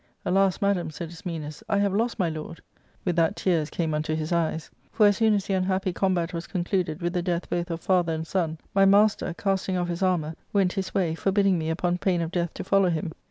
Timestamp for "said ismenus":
0.89-1.61